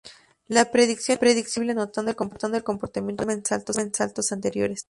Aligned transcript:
La 0.47 0.71
predicción 0.71 1.19
es 1.23 1.43
posible 1.43 1.73
anotando 1.73 2.09
el 2.09 2.17
comportamiento 2.17 2.71
del 3.23 3.39
programa 3.39 3.83
en 3.85 3.93
saltos 3.99 4.31
anteriores. 4.31 4.79